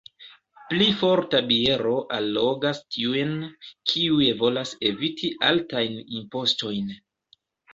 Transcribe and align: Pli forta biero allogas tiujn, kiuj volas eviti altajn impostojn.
Pli 0.69 0.85
forta 1.01 1.41
biero 1.51 1.91
allogas 2.15 2.81
tiujn, 2.95 3.35
kiuj 3.93 4.31
volas 4.41 4.75
eviti 4.93 5.31
altajn 5.51 6.01
impostojn. 6.23 6.91